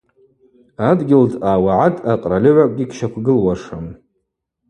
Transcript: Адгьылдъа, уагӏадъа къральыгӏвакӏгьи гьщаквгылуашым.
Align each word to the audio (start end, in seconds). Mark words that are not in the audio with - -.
Адгьылдъа, 0.89 1.53
уагӏадъа 1.63 2.13
къральыгӏвакӏгьи 2.21 2.89
гьщаквгылуашым. 2.89 3.85